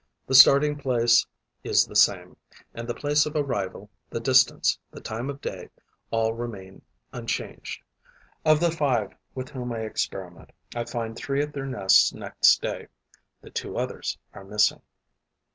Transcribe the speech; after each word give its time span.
The 0.25 0.33
starting 0.33 0.77
place 0.77 1.27
is 1.63 1.85
the 1.85 1.95
same; 1.95 2.35
and 2.73 2.87
the 2.87 2.95
place 2.95 3.27
of 3.27 3.35
arrival, 3.35 3.91
the 4.09 4.19
distance, 4.19 4.79
the 4.89 4.99
time 4.99 5.29
of 5.29 5.41
day, 5.41 5.69
all 6.09 6.33
remain 6.33 6.81
unchanged. 7.13 7.83
Of 8.43 8.59
the 8.59 8.71
five 8.71 9.13
with 9.35 9.49
whom 9.49 9.71
I 9.71 9.81
experiment, 9.81 10.53
I 10.75 10.85
find 10.85 11.15
three 11.15 11.43
at 11.43 11.53
their 11.53 11.67
nests 11.67 12.15
next 12.15 12.63
day; 12.63 12.87
the 13.41 13.51
two 13.51 13.77
others 13.77 14.17
are 14.33 14.43
missing. 14.43 14.81